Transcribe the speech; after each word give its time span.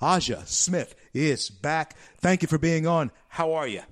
Aja 0.00 0.42
Smith 0.46 0.94
is 1.12 1.50
back. 1.50 1.96
Thank 2.18 2.42
you 2.42 2.48
for 2.48 2.58
being 2.58 2.86
on. 2.86 3.10
How 3.28 3.52
are 3.52 3.68
you? 3.68 3.82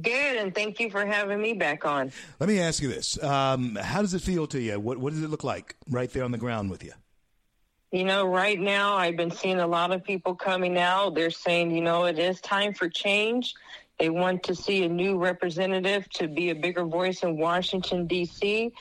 Good, 0.00 0.36
and 0.36 0.54
thank 0.54 0.80
you 0.80 0.90
for 0.90 1.04
having 1.04 1.40
me 1.40 1.52
back 1.52 1.84
on. 1.84 2.12
Let 2.38 2.48
me 2.48 2.60
ask 2.60 2.82
you 2.82 2.88
this: 2.88 3.22
um, 3.22 3.76
How 3.76 4.02
does 4.02 4.14
it 4.14 4.22
feel 4.22 4.46
to 4.48 4.60
you? 4.60 4.78
What 4.78 4.98
What 4.98 5.12
does 5.12 5.22
it 5.22 5.30
look 5.30 5.44
like 5.44 5.76
right 5.88 6.10
there 6.12 6.24
on 6.24 6.32
the 6.32 6.38
ground 6.38 6.70
with 6.70 6.82
you? 6.82 6.92
You 7.92 8.04
know, 8.04 8.24
right 8.24 8.58
now 8.58 8.96
I've 8.96 9.16
been 9.16 9.32
seeing 9.32 9.58
a 9.58 9.66
lot 9.66 9.92
of 9.92 10.04
people 10.04 10.36
coming 10.36 10.78
out. 10.78 11.14
They're 11.16 11.30
saying, 11.30 11.72
you 11.72 11.80
know, 11.80 12.04
it 12.04 12.18
is 12.18 12.40
time 12.40 12.72
for 12.72 12.88
change. 12.88 13.54
They 13.98 14.10
want 14.10 14.44
to 14.44 14.54
see 14.54 14.84
a 14.84 14.88
new 14.88 15.18
representative 15.18 16.08
to 16.10 16.28
be 16.28 16.50
a 16.50 16.54
bigger 16.54 16.84
voice 16.84 17.22
in 17.22 17.36
Washington, 17.36 18.06
D.C. 18.06 18.72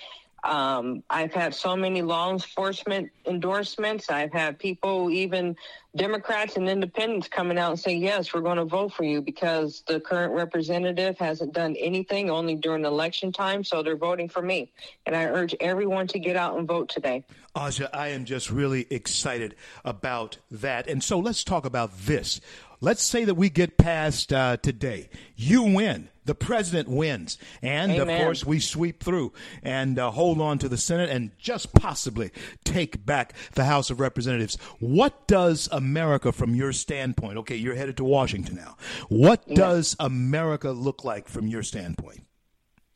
Um, 0.43 1.03
I've 1.09 1.33
had 1.33 1.53
so 1.53 1.75
many 1.75 2.01
law 2.01 2.31
enforcement 2.31 3.11
endorsements. 3.25 4.09
I've 4.09 4.31
had 4.31 4.57
people, 4.59 5.09
even 5.11 5.55
Democrats 5.95 6.55
and 6.55 6.69
independents, 6.69 7.27
coming 7.27 7.57
out 7.57 7.71
and 7.71 7.79
saying, 7.79 8.01
yes, 8.01 8.33
we're 8.33 8.41
going 8.41 8.57
to 8.57 8.65
vote 8.65 8.93
for 8.93 9.03
you 9.03 9.21
because 9.21 9.83
the 9.87 9.99
current 9.99 10.33
representative 10.33 11.17
hasn't 11.17 11.53
done 11.53 11.75
anything 11.77 12.29
only 12.29 12.55
during 12.55 12.85
election 12.85 13.31
time. 13.31 13.63
So 13.63 13.83
they're 13.83 13.97
voting 13.97 14.29
for 14.29 14.41
me. 14.41 14.71
And 15.05 15.15
I 15.15 15.25
urge 15.25 15.55
everyone 15.59 16.07
to 16.07 16.19
get 16.19 16.35
out 16.35 16.57
and 16.57 16.67
vote 16.67 16.89
today. 16.89 17.23
Aja, 17.55 17.89
I 17.93 18.09
am 18.09 18.25
just 18.25 18.49
really 18.51 18.85
excited 18.89 19.55
about 19.83 20.37
that. 20.51 20.87
And 20.87 21.03
so 21.03 21.19
let's 21.19 21.43
talk 21.43 21.65
about 21.65 21.97
this. 21.97 22.39
Let's 22.81 23.03
say 23.03 23.25
that 23.25 23.35
we 23.35 23.49
get 23.49 23.77
past 23.77 24.31
uh, 24.31 24.57
today. 24.57 25.09
You 25.35 25.63
win. 25.63 26.09
The 26.23 26.35
president 26.35 26.87
wins. 26.87 27.37
And 27.61 27.91
Amen. 27.91 28.09
of 28.09 28.23
course, 28.23 28.45
we 28.45 28.59
sweep 28.59 29.03
through 29.03 29.33
and 29.63 29.97
uh, 29.97 30.11
hold 30.11 30.39
on 30.39 30.59
to 30.59 30.69
the 30.69 30.77
Senate 30.77 31.09
and 31.09 31.31
just 31.39 31.73
possibly 31.73 32.31
take 32.63 33.05
back 33.05 33.33
the 33.55 33.65
House 33.65 33.89
of 33.89 33.99
Representatives. 33.99 34.55
What 34.79 35.27
does 35.27 35.67
America, 35.71 36.31
from 36.31 36.55
your 36.55 36.71
standpoint, 36.71 37.37
okay, 37.39 37.55
you're 37.55 37.75
headed 37.75 37.97
to 37.97 38.03
Washington 38.03 38.55
now. 38.55 38.77
What 39.09 39.43
Yes. 39.47 39.57
does 39.57 39.95
America 39.99 40.71
look 40.71 41.03
like 41.03 41.27
from 41.27 41.47
your 41.47 41.63
standpoint? 41.63 42.21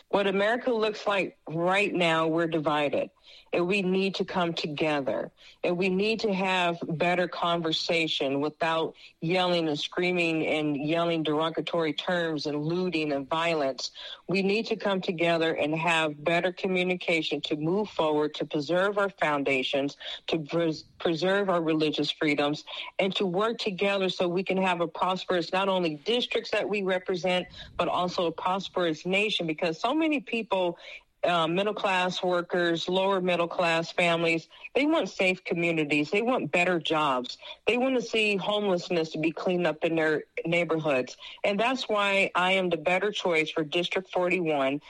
What 0.09 0.27
America 0.27 0.71
looks 0.71 1.07
like 1.07 1.37
right 1.49 1.91
now, 1.91 2.27
we're 2.27 2.45
divided. 2.47 3.09
And 3.53 3.67
we 3.67 3.81
need 3.81 4.15
to 4.15 4.25
come 4.25 4.53
together. 4.53 5.31
And 5.63 5.77
we 5.77 5.89
need 5.89 6.19
to 6.21 6.33
have 6.33 6.79
better 6.87 7.27
conversation 7.27 8.41
without 8.41 8.95
yelling 9.21 9.67
and 9.67 9.79
screaming 9.79 10.47
and 10.47 10.75
yelling 10.75 11.23
derogatory 11.23 11.93
terms 11.93 12.47
and 12.47 12.63
looting 12.65 13.11
and 13.11 13.29
violence. 13.29 13.91
We 14.27 14.41
need 14.41 14.65
to 14.67 14.75
come 14.75 15.01
together 15.01 15.53
and 15.53 15.75
have 15.75 16.23
better 16.23 16.51
communication 16.51 17.41
to 17.41 17.55
move 17.55 17.89
forward, 17.89 18.33
to 18.35 18.45
preserve 18.45 18.97
our 18.97 19.09
foundations, 19.09 19.97
to 20.27 20.39
pres- 20.39 20.85
preserve 20.99 21.49
our 21.49 21.61
religious 21.61 22.09
freedoms, 22.09 22.63
and 22.99 23.15
to 23.15 23.25
work 23.25 23.57
together 23.59 24.09
so 24.09 24.27
we 24.27 24.43
can 24.43 24.57
have 24.57 24.81
a 24.81 24.87
prosperous, 24.87 25.53
not 25.53 25.69
only 25.69 25.95
districts 26.05 26.51
that 26.51 26.67
we 26.67 26.81
represent, 26.81 27.47
but 27.77 27.87
also 27.87 28.25
a 28.25 28.31
prosperous 28.31 29.05
nation 29.05 29.47
because 29.47 29.79
so 29.79 29.93
many 29.93 30.19
people 30.19 30.77
uh, 31.25 31.47
middle 31.47 31.73
class 31.73 32.21
workers, 32.21 32.89
lower 32.89 33.21
middle 33.21 33.47
class 33.47 33.91
families, 33.91 34.47
they 34.75 34.85
want 34.85 35.09
safe 35.09 35.43
communities. 35.43 36.11
They 36.11 36.21
want 36.21 36.51
better 36.51 36.79
jobs. 36.79 37.37
They 37.67 37.77
want 37.77 37.95
to 37.95 38.01
see 38.01 38.35
homelessness 38.35 39.11
to 39.11 39.19
be 39.19 39.31
cleaned 39.31 39.67
up 39.67 39.83
in 39.83 39.95
their 39.95 40.23
neighborhoods. 40.45 41.17
And 41.43 41.59
that's 41.59 41.87
why 41.87 42.31
I 42.35 42.53
am 42.53 42.69
the 42.69 42.77
better 42.77 43.11
choice 43.11 43.49
for 43.49 43.63
District 43.63 44.09
41. 44.11 44.81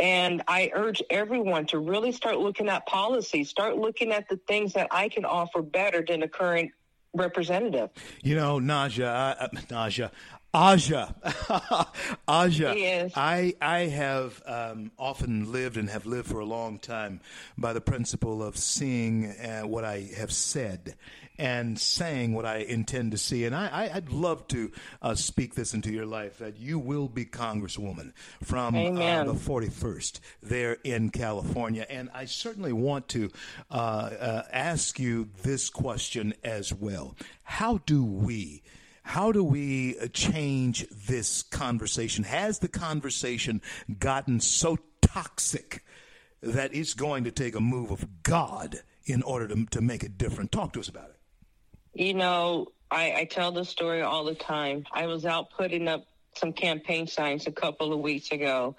And 0.00 0.42
I 0.46 0.70
urge 0.74 1.02
everyone 1.10 1.66
to 1.66 1.78
really 1.78 2.12
start 2.12 2.38
looking 2.38 2.68
at 2.68 2.86
policy, 2.86 3.42
start 3.44 3.76
looking 3.76 4.12
at 4.12 4.28
the 4.28 4.36
things 4.48 4.74
that 4.74 4.88
I 4.90 5.08
can 5.08 5.24
offer 5.24 5.60
better 5.60 6.04
than 6.06 6.20
the 6.20 6.28
current 6.28 6.70
representative. 7.14 7.90
You 8.22 8.36
know, 8.36 8.58
Naja, 8.58 9.36
uh, 9.40 9.48
Naja, 9.68 10.10
Aja, 10.54 11.14
Aja. 12.28 12.74
Yes. 12.74 13.12
I 13.14 13.54
I 13.60 13.80
have 13.80 14.42
um, 14.46 14.90
often 14.98 15.52
lived 15.52 15.76
and 15.76 15.90
have 15.90 16.06
lived 16.06 16.28
for 16.28 16.38
a 16.40 16.44
long 16.46 16.78
time 16.78 17.20
by 17.58 17.74
the 17.74 17.82
principle 17.82 18.42
of 18.42 18.56
seeing 18.56 19.26
uh, 19.26 19.62
what 19.62 19.84
I 19.84 20.08
have 20.16 20.32
said 20.32 20.96
and 21.38 21.78
saying 21.78 22.32
what 22.32 22.44
I 22.46 22.56
intend 22.58 23.12
to 23.12 23.18
see. 23.18 23.44
And 23.44 23.54
I, 23.54 23.68
I, 23.68 23.96
I'd 23.96 24.10
love 24.10 24.48
to 24.48 24.72
uh, 25.00 25.14
speak 25.14 25.54
this 25.54 25.72
into 25.72 25.92
your 25.92 26.06
life 26.06 26.38
that 26.38 26.58
you 26.58 26.78
will 26.78 27.08
be 27.08 27.24
Congresswoman 27.24 28.12
from 28.42 28.74
uh, 28.74 29.24
the 29.24 29.34
41st 29.34 30.18
there 30.42 30.78
in 30.82 31.10
California. 31.10 31.86
And 31.88 32.10
I 32.12 32.24
certainly 32.24 32.72
want 32.72 33.08
to 33.08 33.30
uh, 33.70 33.74
uh, 33.74 34.42
ask 34.52 34.98
you 34.98 35.28
this 35.42 35.70
question 35.70 36.34
as 36.42 36.72
well. 36.72 37.14
How 37.44 37.78
do 37.86 38.02
we? 38.02 38.62
How 39.08 39.32
do 39.32 39.42
we 39.42 39.98
uh, 39.98 40.08
change 40.08 40.86
this 40.90 41.42
conversation? 41.42 42.24
Has 42.24 42.58
the 42.58 42.68
conversation 42.68 43.62
gotten 43.98 44.38
so 44.38 44.76
toxic 45.00 45.82
that 46.42 46.74
it's 46.74 46.92
going 46.92 47.24
to 47.24 47.30
take 47.30 47.54
a 47.54 47.60
move 47.60 47.90
of 47.90 48.22
God 48.22 48.82
in 49.06 49.22
order 49.22 49.48
to, 49.48 49.64
to 49.70 49.80
make 49.80 50.02
it 50.02 50.18
different? 50.18 50.52
Talk 50.52 50.74
to 50.74 50.80
us 50.80 50.90
about 50.90 51.08
it. 51.08 51.16
You 51.94 52.12
know, 52.12 52.66
I, 52.90 53.14
I 53.20 53.24
tell 53.24 53.50
this 53.50 53.70
story 53.70 54.02
all 54.02 54.24
the 54.24 54.34
time. 54.34 54.84
I 54.92 55.06
was 55.06 55.24
out 55.24 55.52
putting 55.56 55.88
up 55.88 56.04
some 56.36 56.52
campaign 56.52 57.06
signs 57.06 57.46
a 57.46 57.52
couple 57.52 57.94
of 57.94 58.00
weeks 58.00 58.30
ago, 58.30 58.76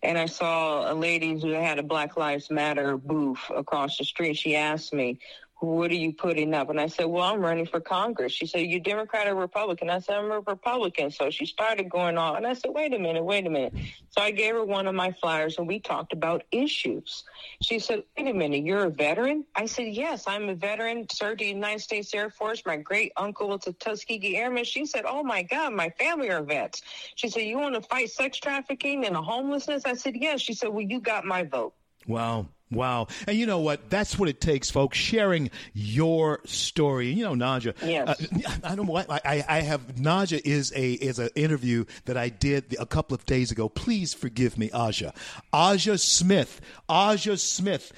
and 0.00 0.16
I 0.16 0.26
saw 0.26 0.92
a 0.92 0.94
lady 0.94 1.40
who 1.40 1.50
had 1.50 1.80
a 1.80 1.82
Black 1.82 2.16
Lives 2.16 2.52
Matter 2.52 2.96
booth 2.96 3.50
across 3.52 3.98
the 3.98 4.04
street. 4.04 4.34
She 4.38 4.54
asked 4.54 4.94
me, 4.94 5.18
what 5.62 5.92
are 5.92 5.94
you 5.94 6.12
putting 6.12 6.54
up? 6.54 6.70
And 6.70 6.80
I 6.80 6.88
said, 6.88 7.06
well, 7.06 7.22
I'm 7.22 7.40
running 7.40 7.66
for 7.66 7.78
Congress. 7.80 8.32
She 8.32 8.46
said, 8.46 8.62
you 8.62 8.80
Democrat 8.80 9.28
or 9.28 9.36
Republican? 9.36 9.90
I 9.90 10.00
said, 10.00 10.16
I'm 10.16 10.30
a 10.32 10.40
Republican. 10.40 11.10
So 11.12 11.30
she 11.30 11.46
started 11.46 11.88
going 11.88 12.18
on. 12.18 12.38
And 12.38 12.46
I 12.46 12.54
said, 12.54 12.72
wait 12.74 12.92
a 12.92 12.98
minute, 12.98 13.22
wait 13.22 13.46
a 13.46 13.50
minute. 13.50 13.74
So 14.10 14.20
I 14.20 14.32
gave 14.32 14.54
her 14.54 14.64
one 14.64 14.88
of 14.88 14.94
my 14.94 15.12
flyers 15.12 15.58
and 15.58 15.68
we 15.68 15.78
talked 15.78 16.12
about 16.12 16.42
issues. 16.50 17.22
She 17.60 17.78
said, 17.78 18.02
wait 18.18 18.28
a 18.28 18.34
minute, 18.34 18.64
you're 18.64 18.86
a 18.86 18.90
veteran? 18.90 19.44
I 19.54 19.66
said, 19.66 19.94
yes, 19.94 20.24
I'm 20.26 20.48
a 20.48 20.54
veteran, 20.54 21.06
served 21.10 21.40
the 21.40 21.46
United 21.46 21.80
States 21.80 22.12
Air 22.12 22.28
Force. 22.28 22.62
My 22.66 22.76
great 22.76 23.12
uncle 23.16 23.48
was 23.48 23.66
a 23.68 23.72
Tuskegee 23.72 24.36
Airman. 24.36 24.64
She 24.64 24.84
said, 24.84 25.04
oh 25.06 25.22
my 25.22 25.42
God, 25.42 25.74
my 25.74 25.90
family 25.90 26.30
are 26.30 26.42
vets. 26.42 26.82
She 27.14 27.28
said, 27.28 27.42
you 27.42 27.58
want 27.58 27.76
to 27.76 27.82
fight 27.82 28.10
sex 28.10 28.38
trafficking 28.38 29.06
and 29.06 29.14
homelessness? 29.14 29.84
I 29.84 29.94
said, 29.94 30.16
yes. 30.16 30.40
She 30.40 30.54
said, 30.54 30.70
well, 30.70 30.82
you 30.82 30.98
got 31.00 31.24
my 31.24 31.44
vote. 31.44 31.74
Wow. 32.06 32.48
Wow. 32.72 33.08
And 33.26 33.36
you 33.36 33.46
know 33.46 33.58
what? 33.60 33.88
That's 33.90 34.18
what 34.18 34.28
it 34.28 34.40
takes, 34.40 34.70
folks. 34.70 34.98
Sharing 34.98 35.50
your 35.74 36.40
story. 36.44 37.08
You 37.12 37.24
know, 37.24 37.34
Naja. 37.34 37.74
Yes. 37.82 38.08
Uh, 38.08 38.50
I 38.64 38.74
don't 38.74 38.86
know 38.86 38.92
what 38.92 39.10
I, 39.10 39.44
I 39.48 39.60
have. 39.60 39.96
Naja 39.96 40.40
is 40.44 40.72
a 40.74 40.92
is 40.92 41.18
an 41.18 41.30
interview 41.34 41.84
that 42.06 42.16
I 42.16 42.28
did 42.28 42.74
a 42.78 42.86
couple 42.86 43.14
of 43.14 43.24
days 43.26 43.50
ago. 43.50 43.68
Please 43.68 44.14
forgive 44.14 44.56
me, 44.58 44.70
Aja. 44.72 45.12
Aja 45.52 45.96
Smith. 45.98 46.60
Aja 46.88 47.36
Smith, 47.36 47.92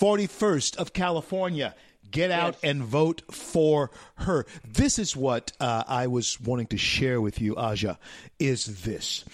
41st 0.00 0.76
of 0.76 0.92
California. 0.92 1.74
Get 2.10 2.30
out 2.30 2.54
Yes. 2.62 2.70
and 2.70 2.82
vote 2.82 3.20
for 3.30 3.90
her. 4.14 4.46
This 4.66 4.98
is 4.98 5.14
what 5.14 5.52
uh, 5.60 5.84
I 5.86 6.06
was 6.06 6.40
wanting 6.40 6.68
to 6.68 6.78
share 6.78 7.20
with 7.20 7.38
you, 7.38 7.54
Aja, 7.56 7.98
is 8.38 8.82
this. 8.82 9.24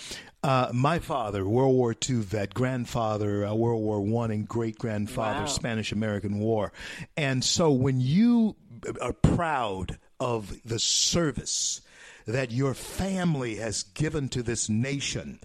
Uh, 0.45 0.69
my 0.75 0.99
father, 0.99 1.49
World 1.49 1.75
War 1.75 1.95
II 2.07 2.17
vet, 2.17 2.53
grandfather, 2.53 3.47
uh, 3.47 3.55
World 3.55 3.83
War 3.83 4.03
One, 4.03 4.31
and 4.31 4.47
great 4.47 4.79
grandfather, 4.79 5.41
Wow. 5.41 5.47
Spanish 5.47 5.91
American 5.91 6.39
War. 6.39 6.71
And 7.17 7.43
so 7.43 7.71
when 7.73 7.99
you 8.03 8.55
are 9.01 9.15
proud 9.15 9.99
of 10.21 10.55
the 10.63 10.79
service 10.79 11.81
that 12.27 12.51
your 12.51 12.75
family 12.75 13.57
has 13.57 13.85
given 13.85 14.29
to 14.29 14.43
this 14.43 14.69
nation, 14.69 15.41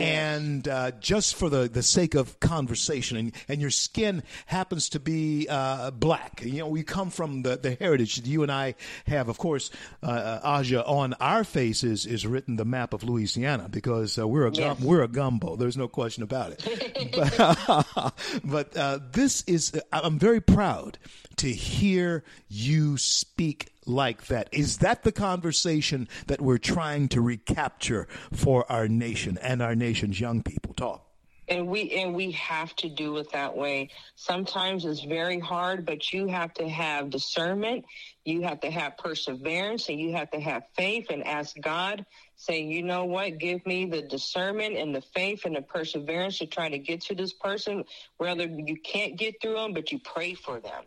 and 0.00 0.66
uh, 0.68 0.92
just 0.92 1.36
for 1.36 1.48
the, 1.48 1.68
the 1.68 1.82
sake 1.82 2.14
of 2.14 2.38
conversation, 2.40 3.16
and, 3.16 3.32
and 3.48 3.60
your 3.60 3.70
skin 3.70 4.22
happens 4.46 4.88
to 4.90 5.00
be 5.00 5.46
uh, 5.48 5.90
black. 5.90 6.42
You 6.44 6.60
know, 6.60 6.68
we 6.68 6.82
come 6.82 7.10
from 7.10 7.42
the, 7.42 7.56
the 7.56 7.74
heritage 7.74 8.16
that 8.16 8.26
you 8.26 8.42
and 8.42 8.52
I 8.52 8.74
have. 9.06 9.28
Of 9.28 9.38
course, 9.38 9.70
uh, 10.02 10.40
Aja, 10.42 10.84
on 10.84 11.14
our 11.14 11.44
faces 11.44 12.06
is 12.06 12.26
written 12.26 12.56
the 12.56 12.64
map 12.64 12.92
of 12.92 13.04
Louisiana 13.04 13.68
because 13.68 14.18
uh, 14.18 14.26
we're 14.26 14.46
a 14.46 14.52
gum, 14.52 14.78
we're 14.80 15.02
a 15.02 15.08
gumbo. 15.08 15.56
There's 15.56 15.76
no 15.76 15.88
question 15.88 16.22
about 16.22 16.52
it. 16.52 17.12
but 17.12 18.14
but 18.44 18.76
uh, 18.76 18.98
this 19.12 19.42
is 19.46 19.80
I'm 19.92 20.18
very 20.18 20.40
proud 20.40 20.98
to 21.36 21.48
hear 21.48 22.24
you 22.48 22.96
speak 22.96 23.70
like 23.86 24.26
that. 24.26 24.48
Is 24.52 24.78
that 24.78 25.04
the 25.04 25.12
conversation 25.12 26.08
that 26.26 26.40
we're 26.40 26.58
trying 26.58 27.08
to 27.08 27.20
recapture 27.20 28.08
for 28.32 28.70
our 28.70 28.88
nation 28.88 29.38
and 29.40 29.62
our 29.62 29.74
nation's 29.74 30.20
young 30.20 30.42
people? 30.42 30.74
Talk. 30.74 31.06
and 31.48 31.68
we 31.68 31.90
and 31.92 32.14
we 32.14 32.32
have 32.32 32.74
to 32.76 32.88
do 32.88 33.16
it 33.18 33.30
that 33.32 33.56
way 33.56 33.88
sometimes 34.16 34.84
it's 34.84 35.04
very 35.04 35.38
hard 35.38 35.86
but 35.86 36.12
you 36.12 36.26
have 36.26 36.52
to 36.54 36.68
have 36.68 37.08
discernment 37.10 37.84
you 38.24 38.42
have 38.42 38.60
to 38.60 38.70
have 38.70 38.96
perseverance 38.98 39.88
and 39.88 40.00
you 40.00 40.12
have 40.12 40.30
to 40.30 40.40
have 40.40 40.64
faith 40.76 41.06
and 41.10 41.24
ask 41.26 41.56
god 41.60 42.04
saying 42.36 42.70
you 42.70 42.82
know 42.82 43.04
what 43.04 43.38
give 43.38 43.64
me 43.64 43.86
the 43.86 44.02
discernment 44.02 44.76
and 44.76 44.94
the 44.94 45.02
faith 45.14 45.44
and 45.44 45.54
the 45.54 45.62
perseverance 45.62 46.38
to 46.38 46.46
try 46.46 46.68
to 46.68 46.78
get 46.78 47.00
to 47.00 47.14
this 47.14 47.32
person 47.32 47.84
whether 48.16 48.44
you 48.44 48.76
can't 48.76 49.16
get 49.16 49.40
through 49.40 49.54
them 49.54 49.72
but 49.72 49.92
you 49.92 49.98
pray 50.00 50.34
for 50.34 50.58
them 50.60 50.82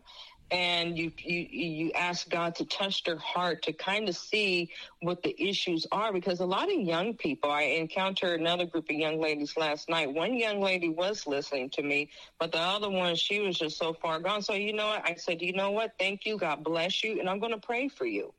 and 0.50 0.98
you 0.98 1.12
you 1.18 1.46
you 1.50 1.92
ask 1.92 2.28
God 2.28 2.54
to 2.56 2.64
touch 2.64 3.04
their 3.04 3.18
heart 3.18 3.62
to 3.62 3.72
kind 3.72 4.08
of 4.08 4.16
see 4.16 4.70
what 5.00 5.22
the 5.22 5.34
issues 5.40 5.86
are 5.92 6.12
because 6.12 6.40
a 6.40 6.46
lot 6.46 6.72
of 6.72 6.80
young 6.80 7.14
people 7.14 7.50
I 7.50 7.62
encountered 7.62 8.40
another 8.40 8.66
group 8.66 8.90
of 8.90 8.96
young 8.96 9.20
ladies 9.20 9.56
last 9.56 9.88
night. 9.88 10.12
One 10.12 10.34
young 10.34 10.60
lady 10.60 10.88
was 10.88 11.26
listening 11.26 11.70
to 11.70 11.82
me 11.82 12.08
but 12.38 12.52
the 12.52 12.58
other 12.58 12.90
one 12.90 13.14
she 13.14 13.40
was 13.40 13.58
just 13.58 13.78
so 13.78 13.92
far 13.92 14.18
gone. 14.18 14.42
So 14.42 14.54
you 14.54 14.72
know 14.72 14.88
what? 14.88 15.08
I 15.08 15.14
said 15.14 15.40
you 15.40 15.52
know 15.52 15.70
what? 15.70 15.92
Thank 15.98 16.26
you. 16.26 16.36
God 16.36 16.64
bless 16.64 17.04
you 17.04 17.20
and 17.20 17.28
I'm 17.28 17.38
going 17.38 17.52
to 17.52 17.66
pray 17.66 17.88
for 17.88 18.06
you 18.06 18.34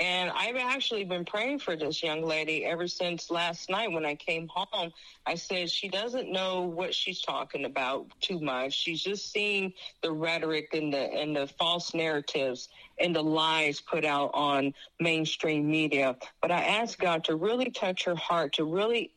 and 0.00 0.30
I've 0.34 0.56
actually 0.56 1.04
been 1.04 1.26
praying 1.26 1.58
for 1.58 1.76
this 1.76 2.02
young 2.02 2.24
lady 2.24 2.64
ever 2.64 2.88
since 2.88 3.30
last 3.30 3.68
night 3.68 3.92
when 3.92 4.06
I 4.06 4.14
came 4.14 4.48
home. 4.48 4.92
I 5.26 5.34
said 5.34 5.70
she 5.70 5.88
doesn't 5.88 6.32
know 6.32 6.62
what 6.62 6.94
she's 6.94 7.20
talking 7.20 7.66
about 7.66 8.06
too 8.20 8.40
much. 8.40 8.72
She's 8.72 9.02
just 9.02 9.30
seeing 9.30 9.74
the 10.02 10.10
rhetoric 10.10 10.70
and 10.72 10.90
the 10.90 11.12
and 11.12 11.36
the 11.36 11.46
false 11.58 11.92
narratives 11.92 12.70
and 12.98 13.14
the 13.14 13.22
lies 13.22 13.82
put 13.82 14.06
out 14.06 14.30
on 14.32 14.72
mainstream 14.98 15.70
media. 15.70 16.16
But 16.40 16.50
I 16.50 16.62
asked 16.62 16.98
God 16.98 17.24
to 17.24 17.36
really 17.36 17.70
touch 17.70 18.04
her 18.04 18.16
heart, 18.16 18.54
to 18.54 18.64
really 18.64 19.12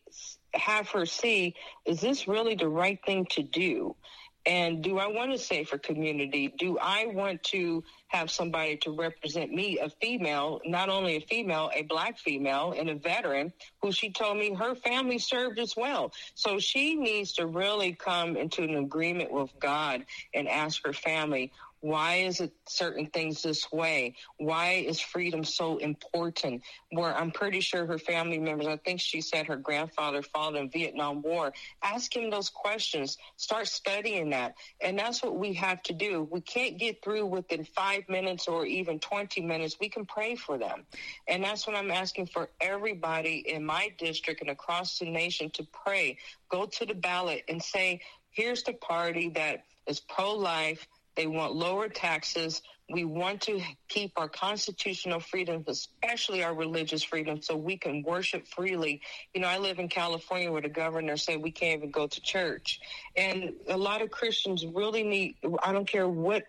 have 0.54 0.90
her 0.90 1.06
see, 1.06 1.56
is 1.86 2.02
this 2.02 2.28
really 2.28 2.56
the 2.56 2.68
right 2.68 3.00
thing 3.06 3.26
to 3.32 3.42
do? 3.42 3.96
And 4.46 4.82
do 4.82 4.98
I 4.98 5.08
want 5.08 5.32
a 5.32 5.38
safer 5.38 5.78
community? 5.78 6.54
Do 6.58 6.78
I 6.78 7.06
want 7.06 7.44
to 7.46 7.84
have 8.08 8.30
somebody 8.30 8.78
to 8.78 8.92
represent 8.92 9.52
me, 9.54 9.80
a 9.80 9.90
female, 9.90 10.60
not 10.66 10.90
only 10.90 11.16
a 11.16 11.22
female, 11.22 11.72
a 11.74 11.84
black 11.84 12.20
female 12.20 12.74
and 12.78 12.90
a 12.90 12.96
veteran 12.96 13.54
who 13.82 13.92
she 13.92 14.12
told 14.12 14.38
me 14.38 14.54
her 14.54 14.76
family 14.76 15.18
served 15.18 15.60
as 15.60 15.76
well. 15.76 16.12
So 16.36 16.60
she 16.60 16.96
needs 16.96 17.34
to 17.34 17.48
really 17.48 17.94
come 17.94 18.36
into 18.36 18.64
an 18.64 18.76
agreement 18.76 19.32
with 19.32 19.50
God 19.60 20.06
and 20.34 20.48
ask 20.48 20.86
her 20.86 20.94
family, 20.94 21.52
why 21.84 22.16
is 22.16 22.40
it 22.40 22.54
certain 22.66 23.08
things 23.08 23.42
this 23.42 23.70
way? 23.70 24.16
Why 24.38 24.86
is 24.88 25.02
freedom 25.02 25.44
so 25.44 25.76
important? 25.80 26.64
Where 26.92 27.14
I'm 27.14 27.30
pretty 27.30 27.60
sure 27.60 27.86
her 27.86 27.98
family 27.98 28.40
members, 28.40 28.68
I 28.68 28.78
think 28.78 29.02
she 29.02 29.20
said 29.20 29.48
her 29.48 29.58
grandfather 29.58 30.22
fought 30.22 30.56
in 30.56 30.70
Vietnam 30.70 31.22
War. 31.22 31.52
Ask 31.84 32.16
him 32.16 32.30
those 32.30 32.50
questions. 32.50 33.18
Start 33.36 33.68
studying 33.68 34.30
that. 34.30 34.56
And 34.80 34.98
that's 34.98 35.22
what 35.22 35.36
we 35.36 35.52
have 35.56 35.84
to 35.84 35.94
do. 35.94 36.26
We 36.32 36.40
can't 36.40 36.78
get 36.78 37.04
through 37.04 37.26
within 37.26 37.66
five 37.66 38.08
minutes 38.08 38.48
or 38.48 38.66
even 38.66 39.00
20 39.00 39.42
minutes. 39.42 39.76
We 39.78 39.90
can 39.90 40.06
pray 40.06 40.36
for 40.36 40.58
them. 40.58 40.86
And 41.28 41.44
that's 41.44 41.68
what 41.68 41.76
I'm 41.76 41.92
asking 41.92 42.28
for 42.28 42.48
everybody 42.62 43.44
in 43.46 43.66
my 43.66 43.92
district 43.98 44.40
and 44.40 44.52
across 44.52 45.00
the 45.00 45.12
nation 45.12 45.50
to 45.56 45.68
pray. 45.84 46.18
Go 46.48 46.66
to 46.66 46.86
the 46.86 46.96
ballot 46.96 47.44
and 47.50 47.62
say, 47.62 48.00
here's 48.30 48.64
the 48.64 48.72
party 48.72 49.28
that 49.36 49.66
is 49.86 50.00
pro 50.00 50.32
life 50.32 50.88
they 51.16 51.28
want 51.28 51.56
lower 51.56 51.90
taxes. 51.90 52.62
We 52.90 53.06
want 53.06 53.42
to 53.44 53.62
keep 53.88 54.12
our 54.18 54.28
constitutional 54.28 55.20
freedoms, 55.20 55.68
especially 55.68 56.44
our 56.44 56.54
religious 56.54 57.02
freedom, 57.02 57.42
so 57.42 57.56
we 57.56 57.78
can 57.78 58.04
worship 58.04 58.46
freely. 58.48 59.02
You 59.34 59.42
know, 59.42 59.48
I 59.48 59.58
live 59.58 59.80
in 59.80 59.88
California 59.88 60.52
where 60.52 60.62
the 60.62 60.70
governor 60.70 61.16
said 61.16 61.42
we 61.42 61.52
can't 61.52 61.78
even 61.78 61.92
go 61.92 62.08
to 62.08 62.22
church. 62.22 62.82
And 63.16 63.54
a 63.68 63.78
lot 63.78 64.02
of 64.02 64.12
Christians 64.12 64.66
really 64.66 65.04
need, 65.04 65.38
I 65.64 65.72
don't 65.72 65.88
care 65.88 66.08
what 66.08 66.44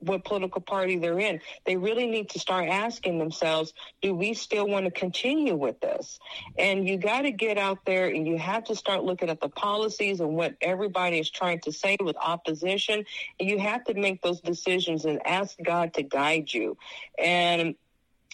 what 0.00 0.24
political 0.24 0.60
party 0.60 0.98
they're 0.98 1.18
in. 1.18 1.40
They 1.64 1.76
really 1.76 2.06
need 2.06 2.30
to 2.30 2.38
start 2.38 2.68
asking 2.68 3.18
themselves, 3.18 3.72
do 4.02 4.14
we 4.14 4.34
still 4.34 4.66
want 4.66 4.86
to 4.86 4.90
continue 4.90 5.54
with 5.54 5.80
this? 5.80 6.18
And 6.58 6.88
you 6.88 6.96
got 6.96 7.22
to 7.22 7.30
get 7.30 7.58
out 7.58 7.84
there 7.84 8.08
and 8.08 8.26
you 8.26 8.38
have 8.38 8.64
to 8.64 8.74
start 8.74 9.04
looking 9.04 9.28
at 9.28 9.40
the 9.40 9.48
policies 9.48 10.20
and 10.20 10.34
what 10.34 10.54
everybody 10.60 11.18
is 11.18 11.30
trying 11.30 11.60
to 11.60 11.72
say 11.72 11.96
with 12.00 12.16
opposition. 12.16 13.04
And 13.38 13.48
you 13.48 13.58
have 13.58 13.84
to 13.84 13.94
make 13.94 14.22
those 14.22 14.40
decisions 14.40 15.04
and 15.04 15.24
ask 15.26 15.56
God 15.62 15.94
to 15.94 16.02
guide 16.02 16.52
you. 16.52 16.76
And 17.18 17.74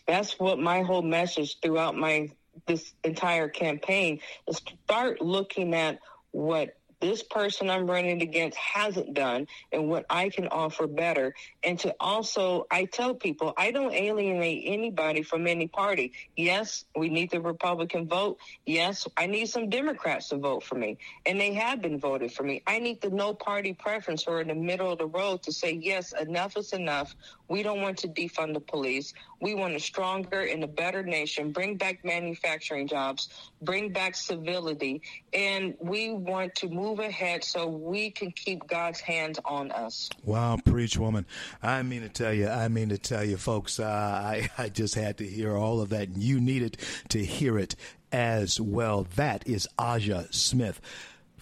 that's 0.07 0.39
what 0.39 0.59
my 0.59 0.83
whole 0.83 1.03
message 1.03 1.59
throughout 1.61 1.97
my 1.97 2.31
this 2.67 2.95
entire 3.05 3.49
campaign 3.49 4.21
is 4.49 4.61
to 4.61 4.73
start 4.85 5.21
looking 5.21 5.75
at 5.75 5.99
what 6.31 6.77
this 7.01 7.23
person 7.23 7.69
I'm 7.71 7.87
running 7.87 8.23
against 8.23 8.57
hasn't 8.57 9.15
done 9.15 9.47
and 9.73 9.89
what 9.89 10.07
I 10.11 10.29
can 10.29 10.49
offer 10.49 10.87
better. 10.87 11.35
And 11.63 11.79
to 11.81 11.95
also, 12.01 12.67
I 12.71 12.85
tell 12.85 13.15
people, 13.15 13.53
I 13.57 13.71
don't 13.71 13.93
alienate 13.93 14.65
anybody 14.67 15.23
from 15.23 15.47
any 15.47 15.69
party. 15.69 16.13
Yes, 16.37 16.85
we 16.97 17.09
need 17.09 17.31
the 17.31 17.41
Republican 17.41 18.09
vote. 18.09 18.39
Yes, 18.65 19.07
I 19.17 19.27
need 19.27 19.47
some 19.47 19.69
Democrats 19.69 20.29
to 20.31 20.37
vote 20.37 20.65
for 20.65 20.77
me. 20.77 20.99
And 21.27 21.41
they 21.41 21.53
have 21.55 21.83
been 21.83 21.99
voted 21.99 22.33
for 22.33 22.43
me. 22.43 22.63
I 22.67 22.79
need 22.79 23.01
the 23.01 23.11
no 23.11 23.35
party 23.35 23.75
preference 23.75 24.27
or 24.27 24.41
in 24.41 24.49
the 24.49 24.55
middle 24.55 24.91
of 24.91 24.99
the 24.99 25.07
road 25.07 25.43
to 25.45 25.53
say, 25.53 25.73
yes, 25.73 26.13
enough 26.13 26.57
is 26.57 26.73
enough. 26.73 27.15
We 27.49 27.63
don't 27.63 27.81
want 27.81 27.99
to 27.99 28.09
defund 28.09 28.55
the 28.55 28.61
police. 28.61 29.13
We 29.41 29.55
want 29.55 29.75
a 29.75 29.81
stronger 29.81 30.43
and 30.43 30.65
a 30.65 30.67
better 30.67 31.03
nation, 31.03 31.53
bring 31.53 31.77
back 31.77 32.05
manufacturing 32.05 32.89
jobs, 32.89 33.29
bring 33.63 33.93
back 33.93 34.17
civility, 34.17 35.03
and 35.33 35.75
we 35.79 36.13
want 36.13 36.55
to 36.57 36.69
move 36.69 36.99
ahead 36.99 37.45
so 37.45 37.67
we 37.67 38.11
can 38.11 38.31
keep 38.33 38.67
God's 38.67 39.01
hands 39.01 39.39
on 39.45 39.71
us. 39.71 40.11
Wow, 40.25 40.59
preach, 40.65 40.97
woman. 40.97 41.27
I 41.63 41.83
mean 41.83 42.03
to 42.03 42.09
tell 42.09 42.33
you, 42.33 42.49
I 42.49 42.69
mean 42.69 42.89
to 42.89 42.99
tell 42.99 43.25
you, 43.25 43.37
folks, 43.37 43.79
uh, 43.79 43.85
I, 43.85 44.51
I 44.59 44.69
just 44.69 44.95
had 44.95 45.19
to 45.19 45.27
hear 45.27 45.57
all 45.57 45.81
of 45.81 45.91
that, 45.91 46.09
and 46.09 46.23
you 46.23 46.41
needed 46.41 46.79
to 47.11 47.25
hear 47.25 47.59
it 47.59 47.77
as 48.13 48.61
well. 48.61 49.07
That 49.17 49.47
is 49.47 49.69
Aja 49.79 50.27
Smith. 50.31 50.81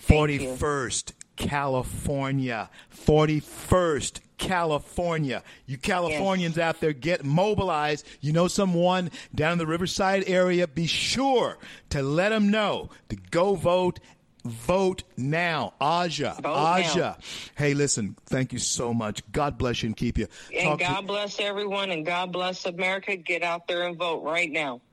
41st 0.01 1.13
California. 1.37 2.71
41st 3.07 4.21
California. 4.37 5.43
You 5.67 5.79
Californians 5.79 6.57
yes. 6.57 6.65
out 6.65 6.81
there 6.81 6.93
get 6.93 7.25
mobilized. 7.25 8.07
You 8.21 8.33
know 8.33 8.49
someone 8.49 9.11
down 9.35 9.53
in 9.53 9.59
the 9.59 9.67
Riverside 9.67 10.25
area, 10.27 10.67
be 10.67 10.87
sure 10.87 11.59
to 11.91 12.03
let 12.03 12.31
them 12.31 12.51
know 12.51 12.91
to 13.09 13.17
go 13.31 13.55
vote 13.55 14.01
Vote 14.45 15.05
now. 15.17 15.73
Aja. 15.81 16.35
Vote 16.35 16.53
Aja. 16.55 16.97
Now. 16.99 17.17
Hey, 17.57 17.73
listen, 17.73 18.15
thank 18.27 18.53
you 18.53 18.59
so 18.59 18.93
much. 18.93 19.23
God 19.33 19.57
bless 19.57 19.83
you 19.83 19.87
and 19.87 19.97
keep 19.97 20.19
you. 20.19 20.27
And 20.55 20.65
Talk 20.65 20.81
God 20.81 21.01
to- 21.01 21.07
bless 21.07 21.41
everyone 21.41 21.91
and 21.91 22.05
God 22.05 22.31
bless 22.31 22.67
America. 22.67 23.17
Get 23.17 23.43
out 23.43 23.67
there 23.67 23.89
and 23.89 23.97
vote 23.97 24.23
right 24.23 24.53
now. 24.53 24.83